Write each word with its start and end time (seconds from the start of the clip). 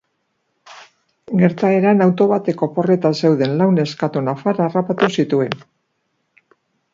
Gertaeran, 1.41 2.01
auto 2.05 2.27
batek 2.31 2.63
oporretan 2.69 3.17
zeuden 3.21 3.53
lau 3.61 3.69
neskato 3.77 4.25
nafar 4.31 4.63
harrapatu 4.67 5.11
zituen. 5.19 5.55